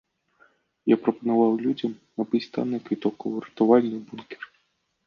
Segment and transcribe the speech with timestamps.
[0.93, 4.53] Я прапаноўваў людзям набыць танны квіток у выратавальны бункер.